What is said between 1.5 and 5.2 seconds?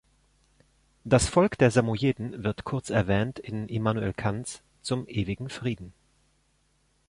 der Samojeden wird kurz erwähnt in Immanuel Kants "Zum